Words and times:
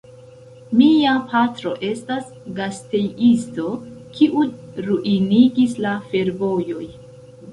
Mia 0.77 1.11
patro 1.33 1.73
estas 1.89 2.31
gastejisto, 2.59 3.67
kiun 4.19 4.49
ruinigis 4.87 5.77
la 5.87 5.93
fervojoj. 6.15 6.83